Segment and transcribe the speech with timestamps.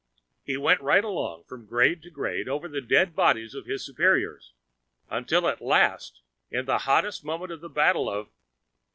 [0.43, 3.85] He went right along up, from grade to grade, over the dead bodies of his
[3.85, 4.53] superiors,
[5.11, 8.29] until at last, in the hottest moment of the battle of...